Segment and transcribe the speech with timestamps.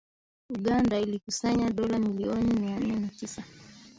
[0.53, 3.43] Uganda ilikusanya dola milioni mia nne na tisa